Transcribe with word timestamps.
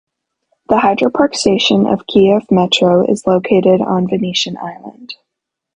The 0.67 0.77
Hydropark 0.77 1.35
station 1.35 1.85
of 1.85 2.07
Kiev 2.07 2.49
Metro 2.49 3.05
is 3.07 3.27
located 3.27 3.81
on 3.81 4.07
Venetian 4.07 4.57
island. 4.57 5.13